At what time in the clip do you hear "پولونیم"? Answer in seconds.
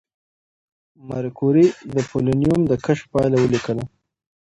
2.09-2.59